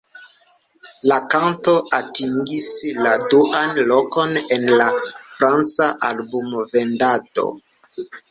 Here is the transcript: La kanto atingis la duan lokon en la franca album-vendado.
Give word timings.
La 1.09 1.17
kanto 1.33 1.73
atingis 1.97 2.65
la 3.07 3.11
duan 3.35 3.77
lokon 3.93 4.33
en 4.57 4.65
la 4.81 4.89
franca 5.17 5.91
album-vendado. 6.11 7.47